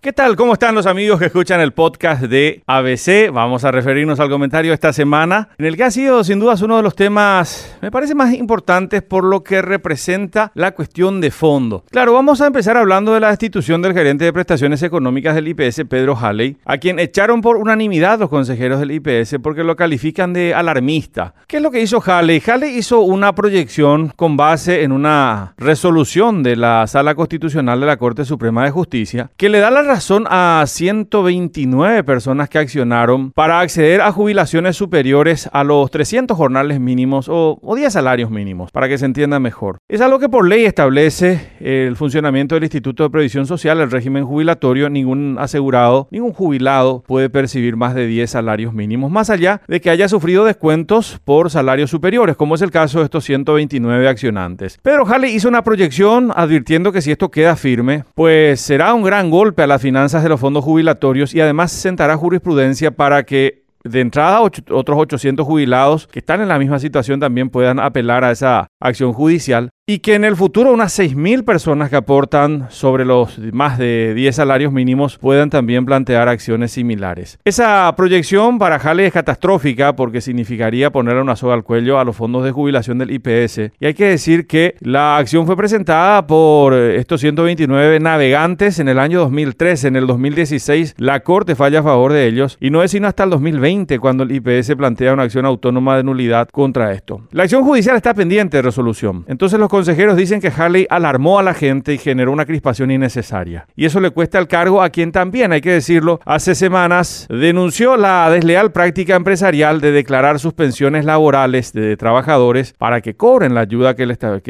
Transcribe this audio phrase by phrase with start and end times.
[0.00, 0.36] ¿Qué tal?
[0.36, 3.32] ¿Cómo están los amigos que escuchan el podcast de ABC?
[3.32, 6.76] Vamos a referirnos al comentario esta semana, en el que ha sido sin dudas uno
[6.76, 11.82] de los temas, me parece, más importantes por lo que representa la cuestión de fondo.
[11.90, 15.82] Claro, vamos a empezar hablando de la destitución del gerente de prestaciones económicas del IPS,
[15.88, 20.54] Pedro Halley, a quien echaron por unanimidad los consejeros del IPS porque lo califican de
[20.54, 21.34] alarmista.
[21.48, 22.40] ¿Qué es lo que hizo Halley?
[22.46, 27.96] Halley hizo una proyección con base en una resolución de la Sala Constitucional de la
[27.96, 33.60] Corte Suprema de Justicia que le da la razón a 129 personas que accionaron para
[33.60, 38.88] acceder a jubilaciones superiores a los 300 jornales mínimos o, o 10 salarios mínimos, para
[38.88, 39.78] que se entienda mejor.
[39.88, 44.26] Es algo que por ley establece el funcionamiento del Instituto de Previsión Social, el régimen
[44.26, 44.90] jubilatorio.
[44.90, 49.90] Ningún asegurado, ningún jubilado puede percibir más de 10 salarios mínimos, más allá de que
[49.90, 54.78] haya sufrido descuentos por salarios superiores, como es el caso de estos 129 accionantes.
[54.82, 59.30] Pedro Halley hizo una proyección advirtiendo que si esto queda firme, pues será un gran
[59.30, 64.00] golpe a la finanzas de los fondos jubilatorios y además sentará jurisprudencia para que de
[64.00, 68.68] entrada otros 800 jubilados que están en la misma situación también puedan apelar a esa
[68.80, 73.78] acción judicial y que en el futuro unas 6.000 personas que aportan sobre los más
[73.78, 77.38] de 10 salarios mínimos puedan también plantear acciones similares.
[77.42, 82.16] Esa proyección para Jale es catastrófica porque significaría poner una soga al cuello a los
[82.16, 83.72] fondos de jubilación del IPS.
[83.80, 88.98] Y hay que decir que la acción fue presentada por estos 129 navegantes en el
[88.98, 89.88] año 2013.
[89.88, 93.24] En el 2016 la Corte falla a favor de ellos y no es sino hasta
[93.24, 97.22] el 2020 cuando el IPS plantea una acción autónoma de nulidad contra esto.
[97.30, 99.24] La acción judicial está pendiente de resolución.
[99.28, 103.68] Entonces los consejeros dicen que Harley alarmó a la gente y generó una crispación innecesaria.
[103.76, 107.96] Y eso le cuesta el cargo a quien también, hay que decirlo, hace semanas denunció
[107.96, 113.94] la desleal práctica empresarial de declarar suspensiones laborales de trabajadores para que cobren la ayuda
[113.94, 114.02] que,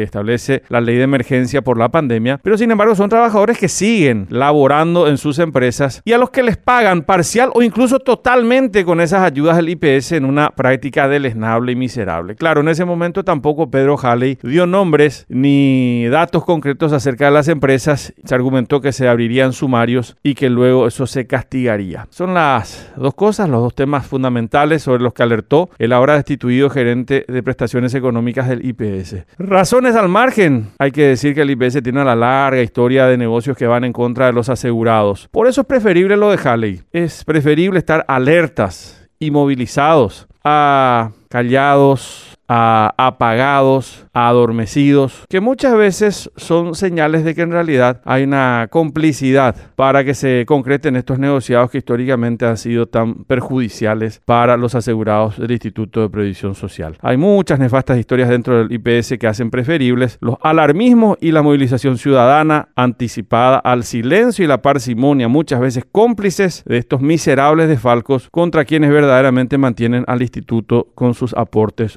[0.03, 2.41] establece la ley de emergencia por la pandemia.
[2.43, 6.43] Pero sin embargo son trabajadores que siguen laborando en sus empresas y a los que
[6.43, 11.73] les pagan parcial o incluso totalmente con esas ayudas del IPS en una práctica deleznable
[11.73, 12.35] y miserable.
[12.35, 17.49] Claro, en ese momento tampoco Pedro Halley dio nombres ni datos concretos acerca de las
[17.49, 18.13] empresas.
[18.25, 22.07] Se argumentó que se abrirían sumarios y que luego eso se castigaría.
[22.11, 26.71] Son las dos cosas, los dos temas fundamentales sobre los que alertó el ahora destituido
[26.71, 29.27] gerente de prestaciones económicas del IPS.
[29.39, 30.71] Razones al margen.
[30.79, 33.93] Hay que decir que el IPS tiene una larga historia de negocios que van en
[33.93, 35.29] contra de los asegurados.
[35.31, 36.83] Por eso es preferible lo de Halley.
[36.93, 46.75] Es preferible estar alertas y movilizados a callados, a apagados, adormecidos, que muchas veces son
[46.75, 51.79] señales de que en realidad hay una complicidad para que se concreten estos negociados que
[51.79, 56.97] históricamente han sido tan perjudiciales para los asegurados del Instituto de Previsión Social.
[57.03, 61.99] Hay muchas nefastas historias dentro del IPS que hacen preferibles los alarmismos y la movilización
[61.99, 68.65] ciudadana anticipada al silencio y la parsimonia, muchas veces cómplices de estos miserables desfalcos contra
[68.65, 71.97] quienes verdaderamente mantienen al instituto con sus aportes